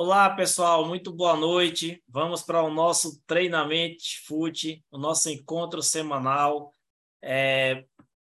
Olá, 0.00 0.30
pessoal, 0.30 0.86
muito 0.86 1.12
boa 1.12 1.36
noite. 1.36 2.00
Vamos 2.06 2.40
para 2.40 2.62
o 2.62 2.70
nosso 2.70 3.20
treinamento 3.26 4.04
FUT, 4.26 4.80
o 4.92 4.96
nosso 4.96 5.28
encontro 5.28 5.82
semanal. 5.82 6.72
É, 7.20 7.84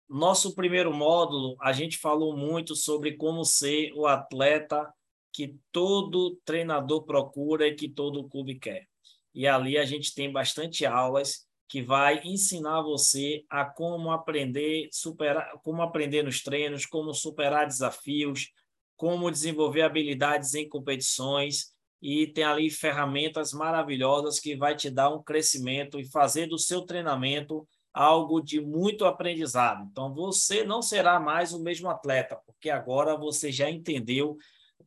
nosso 0.07 0.53
primeiro 0.53 0.93
módulo, 0.93 1.57
a 1.59 1.73
gente 1.73 1.97
falou 1.97 2.37
muito 2.37 2.75
sobre 2.75 3.17
como 3.17 3.43
ser 3.43 3.91
o 3.95 4.05
atleta 4.05 4.93
que 5.33 5.55
todo 5.71 6.39
treinador 6.45 7.03
procura 7.03 7.67
e 7.67 7.73
que 7.73 7.89
todo 7.89 8.29
clube 8.29 8.59
quer. 8.59 8.87
E 9.33 9.47
ali 9.47 9.75
a 9.79 9.85
gente 9.85 10.13
tem 10.13 10.31
bastante 10.31 10.85
aulas 10.85 11.47
que 11.67 11.81
vai 11.81 12.21
ensinar 12.23 12.83
você 12.83 13.43
a 13.49 13.65
como 13.65 14.11
aprender, 14.11 14.87
superar, 14.91 15.51
como 15.63 15.81
aprender 15.81 16.21
nos 16.21 16.43
treinos, 16.43 16.85
como 16.85 17.11
superar 17.11 17.65
desafios, 17.65 18.51
como 18.95 19.31
desenvolver 19.31 19.81
habilidades 19.81 20.53
em 20.53 20.67
competições 20.67 21.73
e 22.01 22.27
tem 22.27 22.43
ali 22.43 22.69
ferramentas 22.69 23.51
maravilhosas 23.51 24.39
que 24.39 24.55
vai 24.55 24.75
te 24.75 24.89
dar 24.89 25.09
um 25.09 25.23
crescimento 25.23 25.99
e 25.99 26.09
fazer 26.09 26.47
do 26.47 26.57
seu 26.57 26.81
treinamento 26.81 27.67
algo 27.93 28.41
de 28.41 28.59
muito 28.59 29.05
aprendizado. 29.05 29.87
Então 29.89 30.13
você 30.13 30.63
não 30.63 30.81
será 30.81 31.19
mais 31.19 31.53
o 31.53 31.63
mesmo 31.63 31.89
atleta, 31.89 32.37
porque 32.45 32.69
agora 32.69 33.17
você 33.17 33.51
já 33.51 33.69
entendeu 33.69 34.37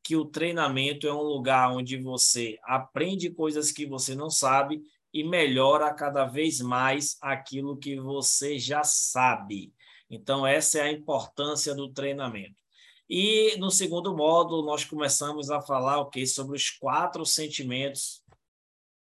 que 0.03 0.15
o 0.15 0.27
treinamento 0.27 1.07
é 1.07 1.13
um 1.13 1.23
lugar 1.23 1.73
onde 1.73 1.97
você 1.97 2.59
aprende 2.63 3.31
coisas 3.31 3.73
que 3.73 3.87
você 3.87 4.15
não 4.15 4.31
sabe 4.31 4.83
e 5.13 5.25
melhora 5.25 5.93
cada 5.93 6.27
vez 6.27 6.61
mais 6.61 7.17
aquilo 7.21 7.79
que 7.79 7.99
você 7.99 8.59
já 8.59 8.85
sabe. 8.85 9.73
Então 10.11 10.47
essa 10.47 10.79
é 10.79 10.83
a 10.83 10.93
importância 10.93 11.75
do 11.75 11.91
treinamento. 11.91 12.68
E 13.09 13.57
no 13.57 13.71
segundo 13.71 14.15
módulo, 14.15 14.63
nós 14.63 14.85
começamos 14.85 15.51
a 15.51 15.63
falar 15.63 15.99
o 16.01 16.11
que 16.11 16.27
sobre 16.27 16.57
os 16.57 16.71
quatro 16.71 17.25
sentimentos 17.25 18.23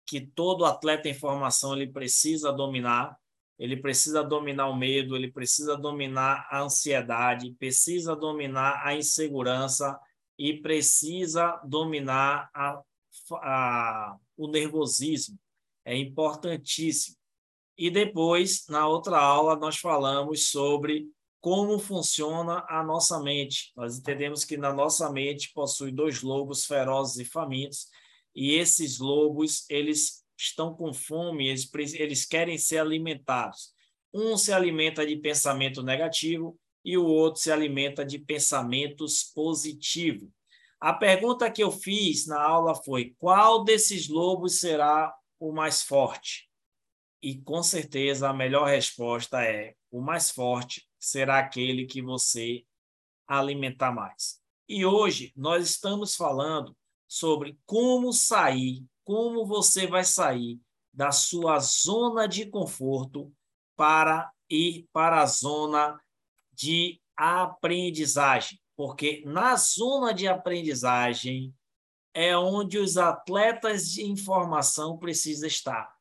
que 0.06 0.20
todo 0.20 0.64
atleta 0.64 1.08
em 1.08 1.14
formação 1.14 1.74
ele 1.74 1.92
precisa 1.92 2.52
dominar. 2.52 3.16
Ele 3.58 3.76
precisa 3.76 4.24
dominar 4.24 4.68
o 4.68 4.76
medo, 4.76 5.14
ele 5.14 5.30
precisa 5.30 5.76
dominar 5.76 6.48
a 6.50 6.62
ansiedade, 6.62 7.54
precisa 7.58 8.16
dominar 8.16 8.84
a 8.84 8.94
insegurança 8.94 9.98
e 10.38 10.60
precisa 10.60 11.60
dominar 11.64 12.50
a, 12.54 12.80
a, 13.34 14.16
o 14.36 14.48
nervosismo. 14.48 15.38
É 15.84 15.96
importantíssimo. 15.96 17.16
E 17.76 17.90
depois, 17.90 18.66
na 18.68 18.86
outra 18.86 19.18
aula, 19.18 19.54
nós 19.56 19.76
falamos 19.76 20.50
sobre 20.50 21.08
como 21.42 21.76
funciona 21.80 22.64
a 22.68 22.84
nossa 22.84 23.18
mente. 23.20 23.72
Nós 23.76 23.98
entendemos 23.98 24.44
que 24.44 24.56
na 24.56 24.72
nossa 24.72 25.10
mente 25.10 25.52
possui 25.52 25.90
dois 25.90 26.22
lobos 26.22 26.64
ferozes 26.64 27.18
e 27.18 27.24
famintos, 27.28 27.88
e 28.34 28.54
esses 28.54 29.00
lobos, 29.00 29.68
eles 29.68 30.24
estão 30.38 30.72
com 30.72 30.94
fome, 30.94 31.48
eles, 31.48 31.68
eles 31.94 32.24
querem 32.24 32.56
ser 32.56 32.78
alimentados. 32.78 33.74
Um 34.14 34.36
se 34.36 34.52
alimenta 34.52 35.04
de 35.04 35.16
pensamento 35.16 35.82
negativo 35.82 36.56
e 36.84 36.96
o 36.96 37.04
outro 37.04 37.40
se 37.40 37.50
alimenta 37.50 38.04
de 38.04 38.20
pensamentos 38.20 39.24
positivos. 39.34 40.30
A 40.80 40.92
pergunta 40.92 41.50
que 41.50 41.62
eu 41.62 41.72
fiz 41.72 42.24
na 42.26 42.40
aula 42.40 42.74
foi: 42.74 43.16
qual 43.18 43.64
desses 43.64 44.08
lobos 44.08 44.60
será 44.60 45.12
o 45.40 45.52
mais 45.52 45.82
forte? 45.82 46.48
E 47.20 47.36
com 47.36 47.62
certeza 47.64 48.28
a 48.28 48.32
melhor 48.32 48.68
resposta 48.68 49.42
é: 49.42 49.74
o 49.90 50.00
mais 50.00 50.30
forte 50.30 50.88
será 51.02 51.40
aquele 51.40 51.84
que 51.84 52.00
você 52.00 52.64
alimentar 53.26 53.90
mais. 53.92 54.40
E 54.68 54.86
hoje 54.86 55.32
nós 55.36 55.68
estamos 55.68 56.14
falando 56.14 56.76
sobre 57.08 57.58
como 57.66 58.12
sair, 58.12 58.86
como 59.04 59.44
você 59.44 59.86
vai 59.86 60.04
sair 60.04 60.60
da 60.92 61.10
sua 61.10 61.58
zona 61.58 62.28
de 62.28 62.46
conforto 62.46 63.32
para 63.76 64.30
ir 64.48 64.86
para 64.92 65.22
a 65.22 65.26
zona 65.26 66.00
de 66.52 67.00
aprendizagem, 67.16 68.60
porque 68.76 69.22
na 69.26 69.56
zona 69.56 70.14
de 70.14 70.28
aprendizagem 70.28 71.52
é 72.14 72.36
onde 72.36 72.78
os 72.78 72.96
atletas 72.96 73.90
de 73.90 74.04
informação 74.04 74.98
precisam 74.98 75.48
estar. 75.48 75.92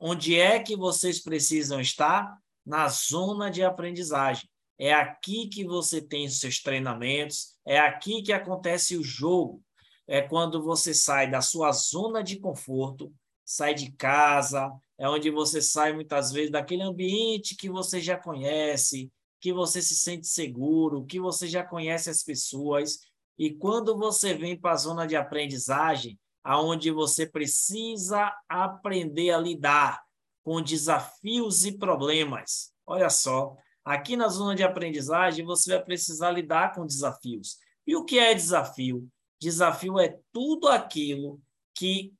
Onde 0.00 0.38
é 0.38 0.58
que 0.58 0.76
vocês 0.76 1.22
precisam 1.22 1.80
estar? 1.80 2.42
Na 2.64 2.88
zona 2.88 3.50
de 3.50 3.62
aprendizagem. 3.62 4.48
É 4.78 4.92
aqui 4.92 5.48
que 5.48 5.64
você 5.64 6.00
tem 6.00 6.26
os 6.26 6.40
seus 6.40 6.60
treinamentos, 6.60 7.56
é 7.64 7.78
aqui 7.78 8.22
que 8.22 8.32
acontece 8.32 8.96
o 8.96 9.04
jogo. 9.04 9.62
É 10.06 10.20
quando 10.20 10.62
você 10.62 10.92
sai 10.92 11.30
da 11.30 11.40
sua 11.40 11.72
zona 11.72 12.22
de 12.22 12.38
conforto, 12.38 13.12
sai 13.44 13.74
de 13.74 13.92
casa, 13.92 14.70
é 14.98 15.08
onde 15.08 15.30
você 15.30 15.62
sai 15.62 15.92
muitas 15.92 16.32
vezes 16.32 16.50
daquele 16.50 16.82
ambiente 16.82 17.56
que 17.56 17.70
você 17.70 18.00
já 18.00 18.16
conhece, 18.16 19.10
que 19.40 19.52
você 19.52 19.80
se 19.80 19.94
sente 19.94 20.26
seguro, 20.26 21.04
que 21.04 21.20
você 21.20 21.46
já 21.46 21.62
conhece 21.62 22.10
as 22.10 22.22
pessoas. 22.22 22.98
E 23.38 23.50
quando 23.52 23.96
você 23.96 24.34
vem 24.34 24.58
para 24.58 24.72
a 24.72 24.76
zona 24.76 25.06
de 25.06 25.16
aprendizagem, 25.16 26.18
aonde 26.42 26.90
você 26.90 27.26
precisa 27.26 28.32
aprender 28.48 29.30
a 29.30 29.38
lidar 29.38 30.03
com 30.44 30.62
desafios 30.62 31.64
e 31.64 31.72
problemas. 31.72 32.72
Olha 32.86 33.08
só, 33.08 33.56
aqui 33.84 34.14
na 34.14 34.28
zona 34.28 34.54
de 34.54 34.62
aprendizagem 34.62 35.44
você 35.44 35.74
vai 35.74 35.84
precisar 35.84 36.30
lidar 36.30 36.74
com 36.74 36.86
desafios. 36.86 37.56
E 37.86 37.96
o 37.96 38.04
que 38.04 38.18
é 38.18 38.34
desafio? 38.34 39.08
Desafio 39.40 39.98
é 39.98 40.18
tudo 40.32 40.68
aquilo 40.68 41.40
que 41.74 42.12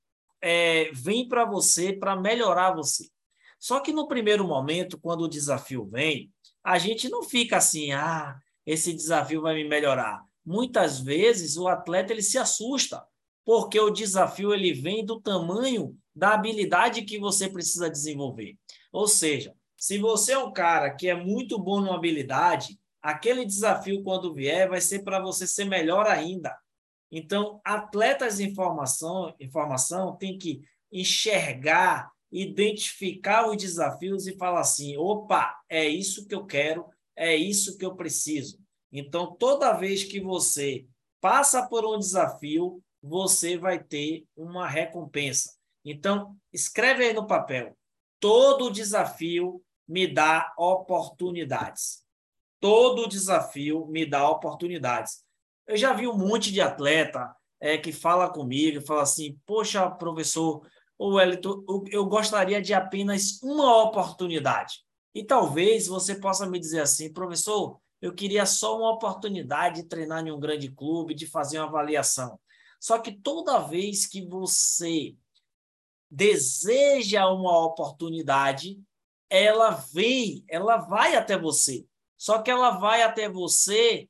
é, 0.42 0.90
vem 0.92 1.28
para 1.28 1.44
você 1.44 1.92
para 1.92 2.16
melhorar 2.16 2.74
você. 2.74 3.08
Só 3.58 3.80
que 3.80 3.92
no 3.92 4.08
primeiro 4.08 4.46
momento, 4.46 4.98
quando 4.98 5.22
o 5.22 5.28
desafio 5.28 5.86
vem, 5.86 6.32
a 6.62 6.78
gente 6.78 7.08
não 7.08 7.22
fica 7.22 7.58
assim, 7.58 7.92
ah, 7.92 8.38
esse 8.66 8.92
desafio 8.92 9.42
vai 9.42 9.54
me 9.54 9.68
melhorar. 9.68 10.22
Muitas 10.44 11.00
vezes 11.00 11.56
o 11.56 11.68
atleta 11.68 12.12
ele 12.12 12.22
se 12.22 12.38
assusta, 12.38 13.02
porque 13.44 13.78
o 13.78 13.91
desafio 13.91 14.52
ele 14.52 14.72
vem 14.72 15.04
do 15.04 15.20
tamanho 15.20 15.96
da 16.14 16.34
habilidade 16.34 17.02
que 17.02 17.19
você 17.19 17.48
precisa 17.48 17.91
desenvolver. 17.91 18.56
Ou 18.92 19.08
seja, 19.08 19.54
se 19.76 19.98
você 19.98 20.32
é 20.32 20.38
um 20.38 20.52
cara 20.52 20.91
que 20.94 21.08
é 21.08 21.14
muito 21.14 21.58
bom 21.58 21.80
numa 21.80 21.97
habilidade, 21.97 22.78
aquele 23.02 23.44
desafio, 23.44 24.02
quando 24.02 24.32
vier, 24.32 24.69
vai 24.69 24.80
ser 24.80 25.03
para 25.03 25.20
você 25.20 25.47
ser 25.47 25.64
melhor 25.64 26.06
ainda. 26.06 26.56
Então, 27.10 27.60
atletas 27.64 28.41
em 28.41 28.54
formação, 28.54 29.34
informação 29.38 30.16
tem 30.16 30.38
que 30.38 30.62
enxergar, 30.91 32.10
identificar 32.30 33.48
os 33.48 33.56
desafios 33.56 34.26
e 34.26 34.36
falar 34.36 34.60
assim: 34.60 34.97
opa, 34.97 35.54
é 35.69 35.86
isso 35.86 36.26
que 36.26 36.34
eu 36.34 36.47
quero, 36.47 36.86
é 37.16 37.36
isso 37.36 37.76
que 37.76 37.84
eu 37.84 37.94
preciso. 37.94 38.58
Então, 38.91 39.34
toda 39.36 39.72
vez 39.74 40.04
que 40.04 40.20
você 40.20 40.86
passa 41.20 41.66
por 41.66 41.84
um 41.84 41.98
desafio, 41.98 42.82
você 43.03 43.58
vai 43.58 43.82
ter 43.82 44.24
uma 44.36 44.69
recompensa. 44.69 45.53
Então, 45.84 46.37
escreve 46.53 47.05
aí 47.05 47.12
no 47.12 47.27
papel. 47.27 47.77
Todo 48.19 48.71
desafio 48.71 49.62
me 49.87 50.06
dá 50.06 50.53
oportunidades. 50.56 52.03
Todo 52.61 53.09
desafio 53.09 53.87
me 53.87 54.06
dá 54.06 54.28
oportunidades. 54.28 55.22
Eu 55.67 55.77
já 55.77 55.93
vi 55.93 56.06
um 56.06 56.17
monte 56.17 56.50
de 56.50 56.61
atleta 56.61 57.34
é, 57.61 57.77
que 57.77 57.93
fala 57.93 58.31
comigo, 58.31 58.81
fala 58.81 59.03
assim: 59.03 59.39
Poxa, 59.45 59.91
professor, 59.91 60.67
ou 60.99 61.15
Wellington, 61.15 61.65
eu 61.91 62.06
gostaria 62.06 62.62
de 62.62 62.72
apenas 62.72 63.41
uma 63.43 63.83
oportunidade. 63.83 64.84
E 65.15 65.22
talvez 65.22 65.87
você 65.87 66.15
possa 66.15 66.47
me 66.47 66.59
dizer 66.59 66.81
assim, 66.81 67.12
professor, 67.12 67.78
eu 68.01 68.12
queria 68.15 68.45
só 68.47 68.77
uma 68.77 68.93
oportunidade 68.93 69.83
de 69.83 69.89
treinar 69.89 70.27
em 70.27 70.33
um 70.33 70.41
grande 70.41 70.71
clube, 70.71 71.15
de 71.15 71.27
fazer 71.27 71.59
uma 71.59 71.69
avaliação. 71.69 72.39
Só 72.80 72.98
que 72.98 73.13
toda 73.13 73.60
vez 73.60 74.07
que 74.07 74.27
você 74.27 75.16
deseja 76.15 77.28
uma 77.28 77.65
oportunidade, 77.66 78.81
ela 79.28 79.71
vem, 79.71 80.45
ela 80.49 80.77
vai 80.77 81.16
até 81.16 81.37
você. 81.37 81.84
Só 82.16 82.41
que 82.41 82.51
ela 82.51 82.78
vai 82.78 83.03
até 83.03 83.28
você 83.28 84.09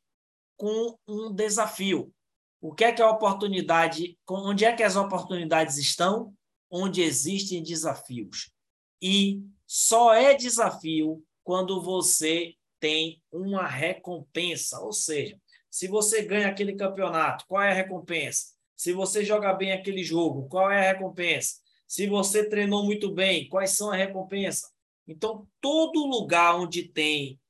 com 0.54 0.98
um 1.08 1.32
desafio. 1.32 2.12
O 2.60 2.74
que 2.74 2.84
é 2.84 2.92
que 2.92 3.00
a 3.00 3.10
oportunidade, 3.10 4.18
onde 4.28 4.66
é 4.66 4.72
que 4.74 4.82
as 4.82 4.96
oportunidades 4.96 5.78
estão? 5.78 6.34
Onde 6.70 7.00
existem 7.00 7.62
desafios. 7.62 8.52
E 9.00 9.42
só 9.66 10.12
é 10.12 10.34
desafio 10.34 11.24
quando 11.42 11.80
você 11.80 12.54
tem 12.78 13.22
uma 13.32 13.66
recompensa, 13.66 14.78
ou 14.80 14.92
seja, 14.92 15.40
se 15.70 15.88
você 15.88 16.22
ganha 16.22 16.48
aquele 16.48 16.74
campeonato, 16.74 17.46
qual 17.46 17.62
é 17.62 17.70
a 17.70 17.74
recompensa? 17.74 18.52
Se 18.76 18.92
você 18.92 19.24
joga 19.24 19.54
bem 19.54 19.72
aquele 19.72 20.04
jogo, 20.04 20.48
qual 20.48 20.70
é 20.70 20.78
a 20.78 20.92
recompensa? 20.92 21.63
Se 21.94 22.08
você 22.08 22.48
treinou 22.48 22.84
muito 22.84 23.08
bem, 23.08 23.48
quais 23.48 23.76
são 23.76 23.92
as 23.92 23.96
recompensas? 23.96 24.68
Então, 25.06 25.46
todo 25.60 26.04
lugar 26.04 26.56
onde 26.56 26.88
tem 26.88 27.40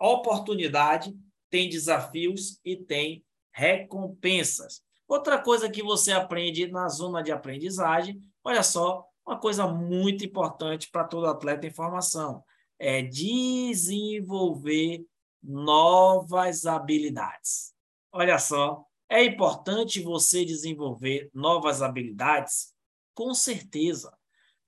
oportunidade, 0.00 1.16
tem 1.48 1.68
desafios 1.68 2.58
e 2.64 2.76
tem 2.76 3.24
recompensas. 3.54 4.82
Outra 5.06 5.40
coisa 5.40 5.70
que 5.70 5.80
você 5.80 6.10
aprende 6.10 6.66
na 6.72 6.88
zona 6.88 7.22
de 7.22 7.30
aprendizagem, 7.30 8.20
olha 8.42 8.64
só, 8.64 9.06
uma 9.24 9.38
coisa 9.38 9.64
muito 9.68 10.24
importante 10.24 10.90
para 10.90 11.04
todo 11.04 11.28
atleta 11.28 11.64
em 11.64 11.72
formação, 11.72 12.42
é 12.80 13.00
desenvolver 13.00 15.06
novas 15.40 16.66
habilidades. 16.66 17.72
Olha 18.10 18.40
só, 18.40 18.84
é 19.08 19.22
importante 19.22 20.02
você 20.02 20.44
desenvolver 20.44 21.30
novas 21.32 21.80
habilidades? 21.80 22.71
Com 23.14 23.34
certeza. 23.34 24.16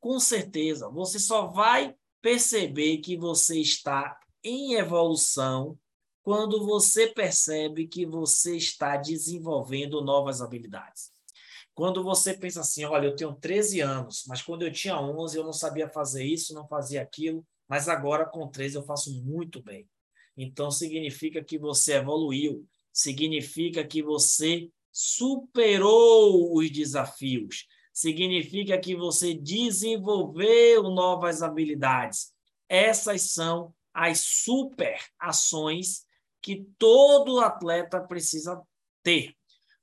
Com 0.01 0.19
certeza. 0.21 0.89
Você 0.91 1.19
só 1.19 1.47
vai 1.47 1.95
perceber 2.21 2.99
que 2.99 3.17
você 3.17 3.61
está 3.61 4.19
em 4.43 4.75
evolução 4.75 5.79
quando 6.23 6.65
você 6.65 7.07
percebe 7.07 7.87
que 7.87 8.07
você 8.07 8.57
está 8.57 8.97
desenvolvendo 8.97 10.03
novas 10.03 10.41
habilidades. 10.41 11.13
Quando 11.75 12.03
você 12.03 12.33
pensa 12.33 12.61
assim, 12.61 12.85
olha, 12.85 13.09
eu 13.09 13.17
tenho 13.17 13.35
13 13.35 13.81
anos, 13.81 14.25
mas 14.27 14.41
quando 14.41 14.63
eu 14.63 14.73
tinha 14.73 14.99
11 14.99 15.37
eu 15.37 15.45
não 15.45 15.53
sabia 15.53 15.89
fazer 15.89 16.25
isso, 16.25 16.55
não 16.55 16.67
fazia 16.67 17.03
aquilo, 17.03 17.45
mas 17.69 17.89
agora 17.89 18.25
com 18.25 18.49
13 18.49 18.77
eu 18.77 18.85
faço 18.85 19.13
muito 19.23 19.63
bem. 19.63 19.87
Então 20.37 20.71
significa 20.71 21.43
que 21.43 21.59
você 21.59 21.95
evoluiu, 21.95 22.67
significa 22.93 23.85
que 23.85 24.03
você 24.03 24.71
superou 24.93 26.57
os 26.57 26.71
desafios, 26.71 27.67
significa 27.95 28.77
que 28.77 28.97
você 28.97 29.33
desenvolveu 29.33 30.83
novas 30.91 31.43
habilidades. 31.43 32.35
Essas 32.69 33.31
são 33.31 33.73
as 33.95 34.19
super 34.19 34.99
ações 35.17 36.05
que 36.43 36.67
todo 36.77 37.39
atleta 37.39 38.01
precisa 38.01 38.61
ter. 39.01 39.33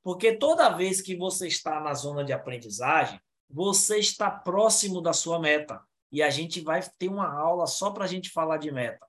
Porque 0.03 0.33
toda 0.33 0.75
vez 0.75 1.01
que 1.01 1.15
você 1.15 1.47
está 1.47 1.79
na 1.79 1.93
zona 1.93 2.25
de 2.25 2.33
aprendizagem, 2.33 3.17
você 3.49 3.97
está 3.97 4.29
próximo 4.29 4.99
da 4.99 5.13
sua 5.13 5.39
meta. 5.39 5.81
E 6.11 6.21
a 6.21 6.29
gente 6.29 6.59
vai 6.59 6.81
ter 6.99 7.07
uma 7.07 7.31
aula 7.33 7.65
só 7.65 7.91
para 7.91 8.03
a 8.03 8.07
gente 8.07 8.29
falar 8.29 8.57
de 8.57 8.71
meta. 8.71 9.07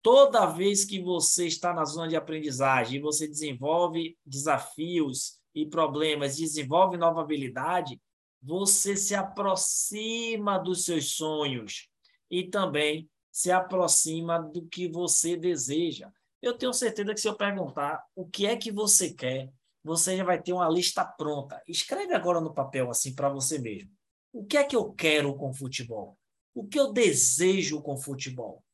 Toda 0.00 0.46
vez 0.46 0.86
que 0.86 1.02
você 1.02 1.46
está 1.46 1.74
na 1.74 1.84
zona 1.84 2.08
de 2.08 2.16
aprendizagem 2.16 2.96
e 2.98 3.02
você 3.02 3.28
desenvolve 3.28 4.16
desafios 4.24 5.38
e 5.54 5.66
problemas, 5.66 6.38
desenvolve 6.38 6.96
nova 6.96 7.20
habilidade, 7.20 8.00
você 8.42 8.96
se 8.96 9.14
aproxima 9.14 10.58
dos 10.58 10.84
seus 10.84 11.12
sonhos 11.12 11.88
e 12.30 12.48
também 12.48 13.08
se 13.30 13.50
aproxima 13.50 14.38
do 14.38 14.66
que 14.66 14.88
você 14.88 15.36
deseja. 15.36 16.10
Eu 16.42 16.56
tenho 16.56 16.72
certeza 16.72 17.12
que 17.14 17.20
se 17.20 17.28
eu 17.28 17.36
perguntar 17.36 18.02
o 18.14 18.26
que 18.26 18.46
é 18.46 18.56
que 18.56 18.72
você 18.72 19.12
quer, 19.12 19.52
você 19.84 20.16
já 20.16 20.24
vai 20.24 20.40
ter 20.40 20.52
uma 20.52 20.68
lista 20.68 21.04
pronta. 21.04 21.62
Escreve 21.66 22.14
agora 22.14 22.40
no 22.40 22.52
papel 22.52 22.90
assim 22.90 23.14
para 23.14 23.28
você 23.28 23.58
mesmo. 23.58 23.90
O 24.32 24.44
que 24.44 24.56
é 24.56 24.64
que 24.64 24.76
eu 24.76 24.92
quero 24.92 25.34
com 25.34 25.52
futebol? 25.52 26.18
O 26.54 26.66
que 26.66 26.78
eu 26.78 26.92
desejo 26.92 27.82
com 27.82 27.96
futebol? 27.96 28.64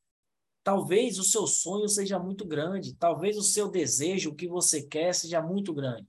Talvez 0.62 1.18
o 1.18 1.24
seu 1.24 1.46
sonho 1.46 1.88
seja 1.88 2.18
muito 2.18 2.44
grande, 2.44 2.94
talvez 2.94 3.36
o 3.36 3.42
seu 3.42 3.68
desejo, 3.68 4.30
o 4.30 4.34
que 4.34 4.48
você 4.48 4.82
quer, 4.82 5.14
seja 5.14 5.40
muito 5.40 5.72
grande. 5.72 6.06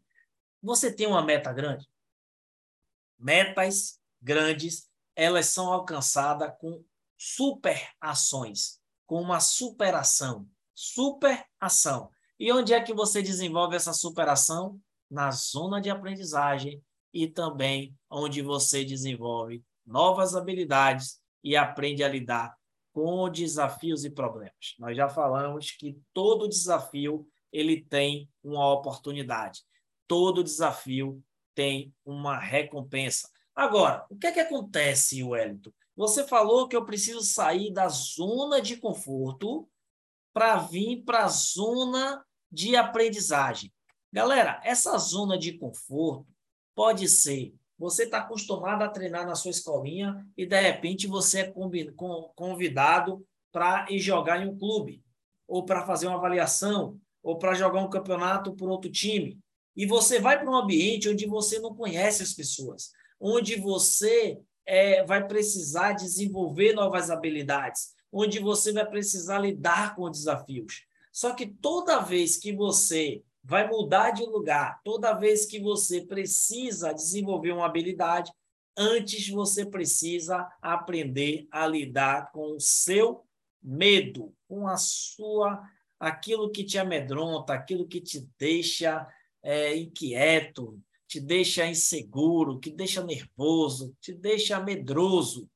Você 0.63 0.91
tem 0.91 1.05
uma 1.05 1.23
meta 1.23 1.53
grande? 1.53 1.87
Metas 3.17 3.99
grandes, 4.21 4.87
elas 5.15 5.47
são 5.47 5.71
alcançadas 5.71 6.53
com 6.59 6.83
super 7.17 7.89
ações, 7.99 8.79
com 9.05 9.21
uma 9.21 9.39
superação. 9.39 10.47
Superação. 10.73 12.09
E 12.39 12.51
onde 12.51 12.73
é 12.73 12.81
que 12.81 12.93
você 12.93 13.21
desenvolve 13.21 13.75
essa 13.75 13.93
superação? 13.93 14.79
Na 15.09 15.31
zona 15.31 15.79
de 15.79 15.89
aprendizagem 15.89 16.83
e 17.13 17.27
também 17.27 17.97
onde 18.09 18.41
você 18.41 18.83
desenvolve 18.83 19.63
novas 19.85 20.35
habilidades 20.35 21.19
e 21.43 21.55
aprende 21.55 22.03
a 22.03 22.09
lidar 22.09 22.55
com 22.91 23.29
desafios 23.29 24.03
e 24.03 24.09
problemas. 24.09 24.75
Nós 24.77 24.97
já 24.97 25.07
falamos 25.07 25.71
que 25.71 25.97
todo 26.13 26.49
desafio 26.49 27.27
ele 27.51 27.81
tem 27.81 28.29
uma 28.43 28.71
oportunidade. 28.73 29.61
Todo 30.07 30.43
desafio 30.43 31.23
tem 31.57 31.91
uma 32.05 32.37
recompensa. 32.37 33.27
Agora, 33.55 34.05
o 34.11 34.15
que 34.15 34.27
é 34.27 34.31
que 34.31 34.39
acontece, 34.39 35.23
Wellington? 35.23 35.71
Você 35.95 36.27
falou 36.27 36.67
que 36.67 36.75
eu 36.75 36.85
preciso 36.85 37.21
sair 37.21 37.73
da 37.73 37.89
zona 37.89 38.61
de 38.61 38.77
conforto 38.77 39.67
para 40.31 40.57
vir 40.57 41.03
para 41.03 41.23
a 41.25 41.27
zona 41.27 42.23
de 42.51 42.75
aprendizagem. 42.75 43.73
Galera, 44.13 44.61
essa 44.63 44.95
zona 44.99 45.35
de 45.35 45.57
conforto 45.57 46.27
pode 46.75 47.09
ser 47.09 47.55
você 47.79 48.03
está 48.03 48.19
acostumado 48.19 48.83
a 48.83 48.89
treinar 48.89 49.25
na 49.25 49.35
sua 49.35 49.51
escolinha 49.51 50.25
e, 50.35 50.47
de 50.47 50.59
repente, 50.59 51.05
você 51.05 51.41
é 51.41 51.53
convidado 52.35 53.23
para 53.51 53.85
ir 53.91 53.99
jogar 53.99 54.43
em 54.43 54.49
um 54.49 54.57
clube, 54.57 55.03
ou 55.47 55.63
para 55.63 55.85
fazer 55.85 56.07
uma 56.07 56.17
avaliação, 56.17 56.99
ou 57.21 57.37
para 57.37 57.53
jogar 57.53 57.79
um 57.81 57.89
campeonato 57.89 58.55
por 58.55 58.67
outro 58.67 58.91
time. 58.91 59.39
E 59.77 59.85
você 59.85 60.19
vai 60.19 60.39
para 60.39 60.49
um 60.49 60.55
ambiente 60.55 61.07
onde 61.07 61.25
você 61.25 61.59
não 61.59 61.73
conhece 61.73 62.23
as 62.23 62.33
pessoas, 62.33 62.91
onde 63.19 63.55
você 63.55 64.39
é, 64.65 65.05
vai 65.05 65.25
precisar 65.25 65.93
desenvolver 65.93 66.73
novas 66.73 67.09
habilidades, 67.09 67.93
onde 68.11 68.39
você 68.39 68.73
vai 68.73 68.85
precisar 68.85 69.39
lidar 69.39 69.95
com 69.95 70.11
desafios. 70.11 70.83
Só 71.13 71.33
que 71.33 71.45
toda 71.45 71.99
vez 71.99 72.35
que 72.37 72.51
você 72.51 73.23
vai 73.47 73.65
mudar 73.65 74.11
de 74.11 74.23
lugar. 74.23 74.81
Toda 74.83 75.13
vez 75.13 75.45
que 75.45 75.57
você 75.57 76.01
precisa 76.01 76.93
desenvolver 76.93 77.53
uma 77.53 77.65
habilidade, 77.65 78.29
antes 78.75 79.29
você 79.29 79.65
precisa 79.65 80.45
aprender 80.61 81.47
a 81.49 81.65
lidar 81.65 82.29
com 82.33 82.57
o 82.57 82.59
seu 82.59 83.23
medo, 83.63 84.33
com 84.49 84.67
a 84.67 84.75
sua 84.75 85.63
aquilo 85.97 86.51
que 86.51 86.63
te 86.63 86.77
amedronta, 86.77 87.53
aquilo 87.53 87.87
que 87.87 88.01
te 88.01 88.29
deixa 88.37 89.07
é, 89.47 89.75
inquieto, 89.75 90.79
te 91.07 91.19
deixa 91.19 91.65
inseguro, 91.65 92.59
que 92.59 92.71
deixa 92.71 93.03
nervoso, 93.03 93.95
te 94.01 94.13
deixa 94.13 94.59
medroso. 94.59 95.49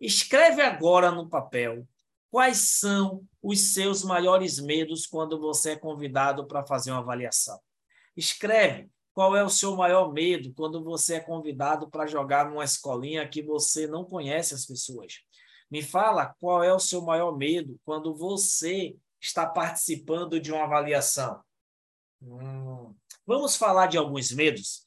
Escreve 0.00 0.62
agora 0.62 1.10
no 1.10 1.28
papel 1.28 1.86
Quais 2.34 2.80
são 2.80 3.24
os 3.40 3.60
seus 3.74 4.02
maiores 4.02 4.58
medos 4.58 5.06
quando 5.06 5.38
você 5.38 5.70
é 5.70 5.76
convidado 5.76 6.48
para 6.48 6.66
fazer 6.66 6.90
uma 6.90 6.98
avaliação? 6.98 7.60
Escreve 8.16 8.90
qual 9.12 9.36
é 9.36 9.44
o 9.44 9.48
seu 9.48 9.76
maior 9.76 10.12
medo 10.12 10.52
quando 10.52 10.82
você 10.82 11.14
é 11.14 11.20
convidado 11.20 11.88
para 11.88 12.08
jogar 12.08 12.50
numa 12.50 12.64
escolinha 12.64 13.28
que 13.28 13.40
você 13.40 13.86
não 13.86 14.04
conhece 14.04 14.52
as 14.52 14.66
pessoas. 14.66 15.20
Me 15.70 15.80
fala 15.80 16.34
qual 16.40 16.64
é 16.64 16.74
o 16.74 16.80
seu 16.80 17.02
maior 17.02 17.38
medo 17.38 17.78
quando 17.84 18.12
você 18.16 18.96
está 19.20 19.46
participando 19.46 20.40
de 20.40 20.50
uma 20.50 20.64
avaliação. 20.64 21.40
Hum. 22.20 22.92
Vamos 23.26 23.56
falar 23.56 23.86
de 23.86 23.96
alguns 23.96 24.30
medos? 24.32 24.84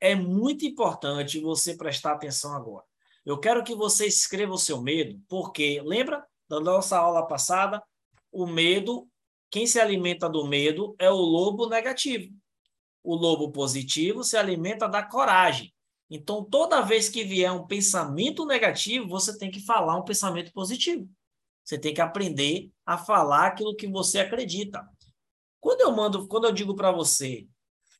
É 0.00 0.14
muito 0.14 0.66
importante 0.66 1.40
você 1.40 1.74
prestar 1.74 2.12
atenção 2.12 2.54
agora. 2.54 2.84
Eu 3.24 3.38
quero 3.38 3.64
que 3.64 3.74
você 3.74 4.06
escreva 4.06 4.52
o 4.52 4.58
seu 4.58 4.80
medo, 4.80 5.20
porque 5.28 5.80
lembra 5.84 6.24
da 6.48 6.60
nossa 6.60 6.98
aula 6.98 7.26
passada, 7.26 7.82
o 8.30 8.46
medo, 8.46 9.08
quem 9.50 9.66
se 9.66 9.80
alimenta 9.80 10.28
do 10.28 10.46
medo 10.46 10.94
é 10.98 11.10
o 11.10 11.16
lobo 11.16 11.68
negativo. 11.68 12.32
O 13.02 13.14
lobo 13.14 13.50
positivo 13.50 14.22
se 14.22 14.36
alimenta 14.36 14.86
da 14.86 15.02
coragem. 15.02 15.72
Então, 16.10 16.44
toda 16.44 16.82
vez 16.82 17.08
que 17.08 17.24
vier 17.24 17.52
um 17.52 17.66
pensamento 17.66 18.46
negativo, 18.46 19.08
você 19.08 19.36
tem 19.36 19.50
que 19.50 19.60
falar 19.60 19.96
um 19.96 20.04
pensamento 20.04 20.52
positivo. 20.52 21.08
Você 21.64 21.78
tem 21.78 21.92
que 21.92 22.00
aprender 22.00 22.70
a 22.84 22.96
falar 22.96 23.48
aquilo 23.48 23.76
que 23.76 23.86
você 23.86 24.20
acredita. 24.20 24.86
Quando 25.60 25.82
eu 25.82 25.92
mando, 25.92 26.26
quando 26.28 26.44
eu 26.46 26.52
digo 26.52 26.74
para 26.74 26.92
você, 26.92 27.46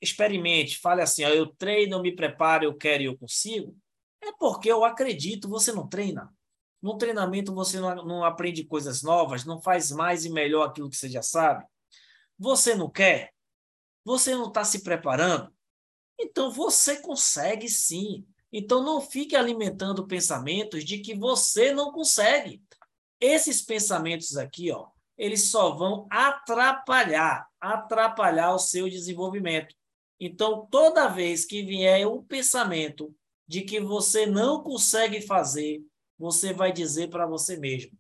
experimente, 0.00 0.78
fale 0.78 1.02
assim, 1.02 1.24
ó, 1.24 1.28
eu 1.28 1.46
treino, 1.46 1.96
eu 1.96 2.02
me 2.02 2.14
preparo, 2.14 2.64
eu 2.64 2.74
quero 2.74 3.02
e 3.02 3.06
eu 3.06 3.18
consigo, 3.18 3.76
é 4.22 4.32
porque 4.32 4.70
eu 4.70 4.84
acredito, 4.84 5.48
você 5.48 5.72
não 5.72 5.88
treina. 5.88 6.32
No 6.80 6.96
treinamento 6.96 7.54
você 7.54 7.80
não, 7.80 8.04
não 8.04 8.24
aprende 8.24 8.64
coisas 8.64 9.02
novas, 9.02 9.44
não 9.44 9.60
faz 9.60 9.90
mais 9.90 10.24
e 10.24 10.30
melhor 10.30 10.68
aquilo 10.68 10.88
que 10.88 10.96
você 10.96 11.08
já 11.08 11.22
sabe. 11.22 11.64
Você 12.38 12.74
não 12.74 12.88
quer? 12.88 13.32
Você 14.04 14.34
não 14.34 14.48
está 14.48 14.64
se 14.64 14.82
preparando? 14.82 15.52
Então 16.18 16.50
você 16.50 17.00
consegue 17.00 17.68
sim. 17.68 18.24
Então 18.52 18.82
não 18.82 19.00
fique 19.00 19.36
alimentando 19.36 20.06
pensamentos 20.06 20.84
de 20.84 20.98
que 20.98 21.14
você 21.14 21.72
não 21.72 21.92
consegue. 21.92 22.62
Esses 23.20 23.62
pensamentos 23.62 24.36
aqui, 24.36 24.70
ó, 24.70 24.88
eles 25.16 25.50
só 25.50 25.74
vão 25.74 26.06
atrapalhar, 26.10 27.46
atrapalhar 27.60 28.54
o 28.54 28.58
seu 28.58 28.88
desenvolvimento. 28.88 29.74
Então, 30.20 30.66
toda 30.70 31.08
vez 31.08 31.44
que 31.44 31.62
vier 31.62 32.06
um 32.06 32.22
pensamento 32.22 33.14
de 33.46 33.62
que 33.62 33.80
você 33.80 34.26
não 34.26 34.62
consegue 34.62 35.20
fazer, 35.20 35.82
você 36.18 36.52
vai 36.52 36.72
dizer 36.72 37.08
para 37.08 37.26
você 37.26 37.56
mesmo: 37.56 37.92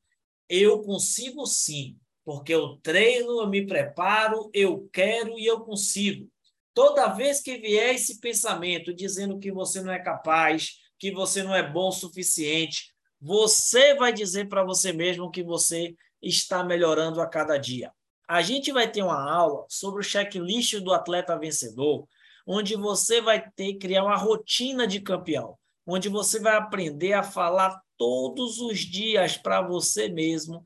eu 0.48 0.82
consigo 0.82 1.46
sim, 1.46 1.96
porque 2.24 2.52
eu 2.52 2.76
treino, 2.78 3.40
eu 3.40 3.48
me 3.48 3.66
preparo, 3.66 4.50
eu 4.52 4.88
quero 4.92 5.38
e 5.38 5.46
eu 5.46 5.60
consigo. 5.60 6.28
Toda 6.74 7.08
vez 7.08 7.40
que 7.40 7.58
vier 7.58 7.94
esse 7.94 8.20
pensamento 8.20 8.94
dizendo 8.94 9.38
que 9.38 9.50
você 9.50 9.80
não 9.80 9.92
é 9.92 9.98
capaz, 9.98 10.74
que 10.98 11.10
você 11.10 11.42
não 11.42 11.54
é 11.54 11.62
bom 11.62 11.88
o 11.88 11.92
suficiente, 11.92 12.92
você 13.20 13.94
vai 13.94 14.12
dizer 14.12 14.48
para 14.48 14.64
você 14.64 14.92
mesmo 14.92 15.30
que 15.30 15.42
você 15.42 15.94
está 16.22 16.62
melhorando 16.62 17.20
a 17.20 17.26
cada 17.26 17.56
dia. 17.56 17.92
A 18.28 18.42
gente 18.42 18.70
vai 18.70 18.90
ter 18.90 19.02
uma 19.02 19.18
aula 19.18 19.64
sobre 19.70 20.00
o 20.00 20.04
checklist 20.04 20.74
do 20.80 20.92
atleta 20.92 21.38
vencedor, 21.38 22.06
onde 22.46 22.76
você 22.76 23.22
vai 23.22 23.40
ter 23.40 23.72
que 23.72 23.78
criar 23.78 24.04
uma 24.04 24.16
rotina 24.16 24.86
de 24.86 25.00
campeão, 25.00 25.56
onde 25.86 26.10
você 26.10 26.38
vai 26.38 26.54
aprender 26.54 27.14
a 27.14 27.22
falar 27.22 27.80
todos 27.96 28.58
os 28.58 28.80
dias 28.80 29.38
para 29.38 29.62
você 29.62 30.10
mesmo 30.10 30.62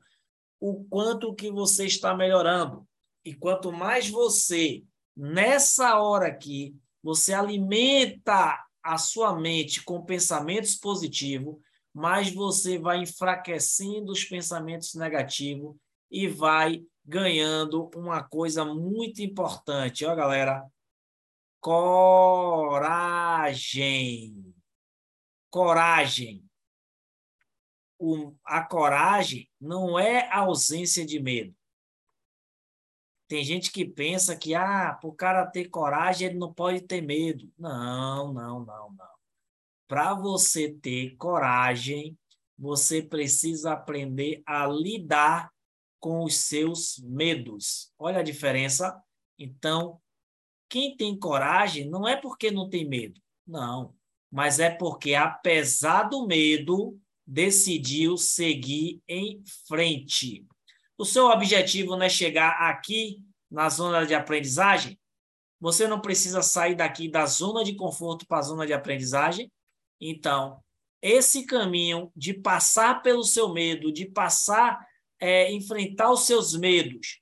o 0.59 0.83
quanto 0.85 1.33
que 1.33 1.49
você 1.49 1.85
está 1.85 2.13
melhorando. 2.13 2.85
E 3.23 3.33
quanto 3.33 3.71
mais 3.71 4.09
você, 4.09 4.83
nessa 5.15 5.99
hora 6.01 6.27
aqui, 6.27 6.75
você 7.01 7.33
alimenta 7.33 8.61
a 8.81 8.97
sua 8.97 9.33
mente 9.39 9.83
com 9.83 10.03
pensamentos 10.03 10.75
positivos, 10.75 11.55
mais 11.93 12.33
você 12.33 12.77
vai 12.77 12.99
enfraquecendo 12.99 14.11
os 14.11 14.25
pensamentos 14.25 14.95
negativos 14.95 15.75
e 16.11 16.27
vai 16.27 16.83
ganhando 17.05 17.89
uma 17.95 18.23
coisa 18.23 18.63
muito 18.63 19.21
importante, 19.21 20.05
ó, 20.05 20.15
galera. 20.15 20.65
Coragem. 21.59 22.83
Coragem. 25.49 26.43
O, 27.99 28.33
a 28.43 28.63
coragem 28.63 29.49
não 29.59 29.97
é 29.99 30.29
ausência 30.31 31.05
de 31.05 31.19
medo. 31.19 31.55
Tem 33.27 33.43
gente 33.43 33.71
que 33.71 33.85
pensa 33.85 34.35
que, 34.35 34.53
ah, 34.53 34.93
para 34.93 35.09
o 35.09 35.13
cara 35.13 35.45
ter 35.45 35.69
coragem, 35.69 36.27
ele 36.27 36.37
não 36.37 36.53
pode 36.53 36.81
ter 36.81 37.01
medo. 37.01 37.51
Não, 37.57 38.33
não, 38.33 38.65
não, 38.65 38.91
não. 38.91 39.13
Para 39.87 40.13
você 40.13 40.71
ter 40.71 41.15
coragem, 41.15 42.17
você 42.57 43.01
precisa 43.01 43.73
aprender 43.73 44.43
a 44.45 44.67
lidar 44.67 45.51
com 46.03 46.21
os 46.25 46.35
seus 46.35 46.99
medos. 47.01 47.89
Olha 47.97 48.19
a 48.19 48.23
diferença. 48.23 49.01
Então, 49.39 50.01
quem 50.67 50.97
tem 50.97 51.17
coragem 51.17 51.89
não 51.89 52.05
é 52.05 52.17
porque 52.17 52.51
não 52.51 52.69
tem 52.69 52.85
medo, 52.85 53.21
não, 53.47 53.95
mas 54.29 54.59
é 54.59 54.69
porque, 54.69 55.15
apesar 55.15 56.03
do 56.09 56.27
medo, 56.27 56.99
decidiu 57.25 58.17
seguir 58.17 59.01
em 59.07 59.41
frente. 59.65 60.45
O 60.97 61.05
seu 61.05 61.27
objetivo 61.27 61.95
não 61.95 62.03
é 62.03 62.09
chegar 62.09 62.49
aqui 62.69 63.23
na 63.49 63.69
zona 63.69 64.05
de 64.05 64.13
aprendizagem? 64.13 64.99
Você 65.57 65.87
não 65.87 66.01
precisa 66.01 66.41
sair 66.41 66.75
daqui 66.75 67.07
da 67.07 67.25
zona 67.25 67.63
de 67.63 67.75
conforto 67.75 68.27
para 68.27 68.39
a 68.39 68.41
zona 68.41 68.67
de 68.67 68.73
aprendizagem? 68.73 69.49
Então, 70.01 70.61
esse 71.01 71.45
caminho 71.45 72.11
de 72.13 72.33
passar 72.33 73.01
pelo 73.01 73.23
seu 73.23 73.53
medo, 73.53 73.89
de 73.89 74.05
passar 74.05 74.85
é, 75.23 75.49
enfrentar 75.53 76.11
os 76.11 76.25
seus 76.25 76.53
medos 76.53 77.21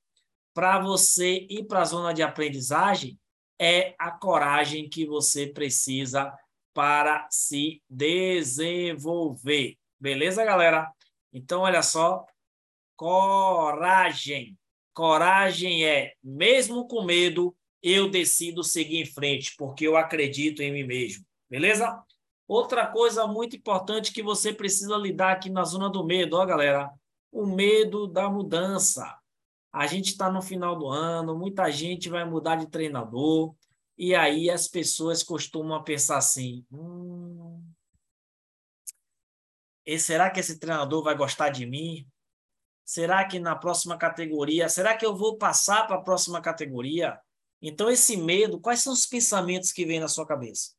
para 0.55 0.79
você 0.79 1.45
ir 1.47 1.65
para 1.65 1.81
a 1.81 1.85
zona 1.85 2.11
de 2.13 2.23
aprendizagem 2.23 3.19
é 3.59 3.93
a 3.99 4.09
coragem 4.09 4.89
que 4.89 5.05
você 5.05 5.45
precisa 5.45 6.35
para 6.73 7.27
se 7.29 7.79
desenvolver. 7.87 9.77
Beleza, 9.99 10.43
galera? 10.43 10.91
Então, 11.31 11.61
olha 11.61 11.83
só. 11.83 12.25
Coragem. 12.95 14.57
Coragem 14.95 15.85
é, 15.85 16.13
mesmo 16.23 16.87
com 16.87 17.03
medo, 17.03 17.55
eu 17.83 18.09
decido 18.09 18.63
seguir 18.63 18.97
em 18.97 19.05
frente, 19.05 19.53
porque 19.55 19.85
eu 19.85 19.95
acredito 19.95 20.63
em 20.63 20.71
mim 20.71 20.83
mesmo. 20.83 21.23
Beleza? 21.47 22.01
Outra 22.47 22.87
coisa 22.87 23.27
muito 23.27 23.55
importante 23.55 24.11
que 24.11 24.23
você 24.23 24.51
precisa 24.51 24.97
lidar 24.97 25.33
aqui 25.33 25.51
na 25.51 25.63
zona 25.63 25.87
do 25.87 26.03
medo, 26.03 26.35
ó, 26.35 26.43
galera, 26.47 26.91
o 27.31 27.45
medo 27.45 28.07
da 28.07 28.29
mudança. 28.29 29.17
A 29.71 29.87
gente 29.87 30.11
está 30.11 30.29
no 30.29 30.41
final 30.41 30.77
do 30.77 30.87
ano, 30.87 31.37
muita 31.37 31.71
gente 31.71 32.09
vai 32.09 32.25
mudar 32.25 32.57
de 32.57 32.69
treinador, 32.69 33.55
e 33.97 34.13
aí 34.13 34.49
as 34.49 34.67
pessoas 34.67 35.23
costumam 35.23 35.81
pensar 35.81 36.17
assim: 36.17 36.65
hum, 36.69 37.63
será 39.97 40.29
que 40.29 40.41
esse 40.41 40.59
treinador 40.59 41.03
vai 41.03 41.15
gostar 41.15 41.49
de 41.49 41.65
mim? 41.65 42.05
Será 42.83 43.25
que 43.25 43.39
na 43.39 43.55
próxima 43.55 43.97
categoria, 43.97 44.67
será 44.67 44.97
que 44.97 45.05
eu 45.05 45.15
vou 45.15 45.37
passar 45.37 45.87
para 45.87 45.95
a 45.95 46.01
próxima 46.01 46.41
categoria? 46.41 47.17
Então, 47.61 47.89
esse 47.89 48.17
medo, 48.17 48.59
quais 48.59 48.81
são 48.81 48.91
os 48.91 49.05
pensamentos 49.05 49.71
que 49.71 49.85
vêm 49.85 49.99
na 49.99 50.07
sua 50.09 50.25
cabeça? 50.25 50.71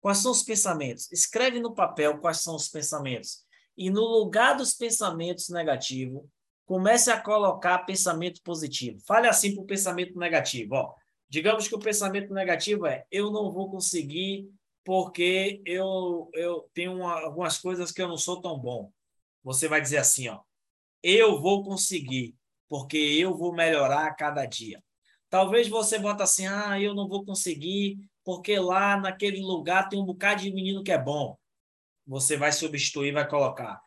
Quais 0.00 0.18
são 0.18 0.32
os 0.32 0.42
pensamentos? 0.42 1.10
Escreve 1.10 1.60
no 1.60 1.72
papel 1.72 2.18
quais 2.18 2.42
são 2.42 2.54
os 2.54 2.68
pensamentos 2.68 3.45
e 3.76 3.90
no 3.90 4.00
lugar 4.00 4.56
dos 4.56 4.72
pensamentos 4.72 5.48
negativos, 5.48 6.22
comece 6.64 7.10
a 7.10 7.20
colocar 7.20 7.78
pensamento 7.80 8.42
positivo. 8.42 8.98
Fale 9.06 9.28
assim 9.28 9.54
para 9.54 9.62
o 9.62 9.66
pensamento 9.66 10.18
negativo. 10.18 10.74
Ó, 10.74 10.94
digamos 11.28 11.68
que 11.68 11.74
o 11.74 11.80
pensamento 11.80 12.32
negativo 12.32 12.86
é: 12.86 13.04
eu 13.10 13.30
não 13.30 13.50
vou 13.50 13.70
conseguir 13.70 14.50
porque 14.84 15.60
eu, 15.64 16.30
eu 16.34 16.68
tenho 16.72 16.96
uma, 16.96 17.20
algumas 17.20 17.58
coisas 17.58 17.90
que 17.92 18.00
eu 18.00 18.08
não 18.08 18.16
sou 18.16 18.40
tão 18.40 18.58
bom. 18.58 18.90
Você 19.44 19.68
vai 19.68 19.80
dizer 19.80 19.98
assim: 19.98 20.28
ó, 20.28 20.40
eu 21.02 21.40
vou 21.40 21.62
conseguir 21.62 22.34
porque 22.68 22.96
eu 22.96 23.36
vou 23.36 23.54
melhorar 23.54 24.06
a 24.06 24.14
cada 24.14 24.44
dia. 24.46 24.82
Talvez 25.28 25.68
você 25.68 25.98
bota 25.98 26.24
assim: 26.24 26.46
ah, 26.46 26.80
eu 26.80 26.94
não 26.94 27.08
vou 27.08 27.24
conseguir 27.24 27.98
porque 28.24 28.58
lá 28.58 28.98
naquele 28.98 29.40
lugar 29.40 29.88
tem 29.88 30.00
um 30.00 30.04
bocado 30.04 30.42
de 30.42 30.52
menino 30.52 30.82
que 30.82 30.90
é 30.90 30.98
bom 30.98 31.36
você 32.06 32.36
vai 32.36 32.52
substituir, 32.52 33.12
vai 33.12 33.28
colocar. 33.28 33.80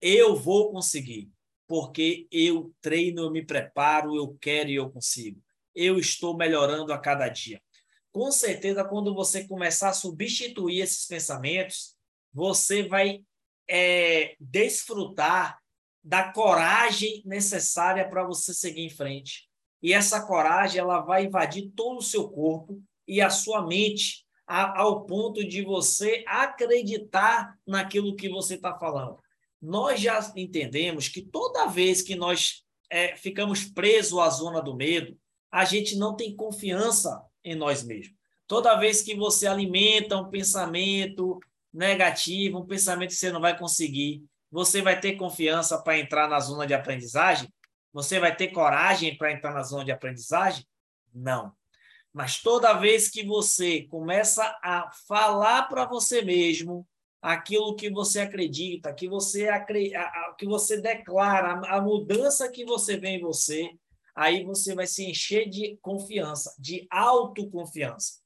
Eu 0.00 0.36
vou 0.36 0.70
conseguir, 0.70 1.30
porque 1.66 2.26
eu 2.30 2.74
treino, 2.80 3.22
eu 3.22 3.30
me 3.30 3.44
preparo, 3.44 4.16
eu 4.16 4.36
quero 4.40 4.68
e 4.68 4.74
eu 4.74 4.90
consigo. 4.90 5.40
Eu 5.74 5.98
estou 5.98 6.36
melhorando 6.36 6.92
a 6.92 6.98
cada 6.98 7.28
dia. 7.28 7.62
Com 8.10 8.30
certeza, 8.30 8.84
quando 8.84 9.14
você 9.14 9.46
começar 9.46 9.88
a 9.88 9.94
substituir 9.94 10.80
esses 10.80 11.06
pensamentos, 11.06 11.96
você 12.32 12.82
vai 12.82 13.24
é, 13.68 14.36
desfrutar 14.38 15.58
da 16.04 16.32
coragem 16.32 17.22
necessária 17.24 18.06
para 18.08 18.24
você 18.24 18.52
seguir 18.52 18.82
em 18.82 18.90
frente. 18.90 19.48
E 19.82 19.92
essa 19.92 20.26
coragem 20.26 20.80
ela 20.80 21.00
vai 21.00 21.24
invadir 21.24 21.70
todo 21.74 21.98
o 21.98 22.02
seu 22.02 22.28
corpo 22.28 22.82
e 23.06 23.20
a 23.20 23.30
sua 23.30 23.66
mente 23.66 24.26
ao 24.52 25.04
ponto 25.06 25.46
de 25.46 25.62
você 25.62 26.24
acreditar 26.26 27.58
naquilo 27.66 28.14
que 28.14 28.28
você 28.28 28.54
está 28.54 28.78
falando. 28.78 29.18
Nós 29.60 30.00
já 30.00 30.20
entendemos 30.36 31.08
que 31.08 31.22
toda 31.22 31.66
vez 31.66 32.02
que 32.02 32.14
nós 32.14 32.64
é, 32.90 33.16
ficamos 33.16 33.64
presos 33.64 34.18
à 34.18 34.28
zona 34.28 34.60
do 34.60 34.74
medo, 34.74 35.16
a 35.50 35.64
gente 35.64 35.96
não 35.96 36.14
tem 36.14 36.36
confiança 36.36 37.22
em 37.42 37.54
nós 37.54 37.82
mesmos. 37.82 38.14
Toda 38.46 38.76
vez 38.76 39.00
que 39.00 39.14
você 39.14 39.46
alimenta 39.46 40.18
um 40.18 40.28
pensamento 40.28 41.40
negativo, 41.72 42.58
um 42.58 42.66
pensamento 42.66 43.10
que 43.10 43.16
você 43.16 43.32
não 43.32 43.40
vai 43.40 43.56
conseguir, 43.56 44.22
você 44.50 44.82
vai 44.82 45.00
ter 45.00 45.16
confiança 45.16 45.80
para 45.80 45.98
entrar 45.98 46.28
na 46.28 46.38
zona 46.38 46.66
de 46.66 46.74
aprendizagem? 46.74 47.48
Você 47.92 48.20
vai 48.20 48.34
ter 48.36 48.48
coragem 48.48 49.16
para 49.16 49.32
entrar 49.32 49.54
na 49.54 49.62
zona 49.62 49.84
de 49.84 49.92
aprendizagem? 49.92 50.66
Não. 51.14 51.52
Mas 52.12 52.40
toda 52.42 52.74
vez 52.74 53.08
que 53.08 53.24
você 53.24 53.82
começa 53.84 54.44
a 54.62 54.90
falar 55.08 55.62
para 55.68 55.86
você 55.86 56.22
mesmo 56.22 56.86
aquilo 57.22 57.74
que 57.74 57.88
você 57.88 58.20
acredita, 58.20 58.92
que 58.92 59.08
você, 59.08 59.48
que 60.36 60.44
você 60.44 60.80
declara, 60.80 61.60
a 61.68 61.80
mudança 61.80 62.50
que 62.50 62.64
você 62.64 62.96
vê 62.96 63.10
em 63.10 63.20
você, 63.20 63.70
aí 64.14 64.44
você 64.44 64.74
vai 64.74 64.86
se 64.86 65.04
encher 65.04 65.48
de 65.48 65.78
confiança, 65.80 66.54
de 66.58 66.86
autoconfiança. 66.90 68.20